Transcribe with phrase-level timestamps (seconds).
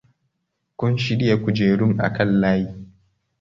[0.77, 2.67] Kun shirya kujerun akan layi.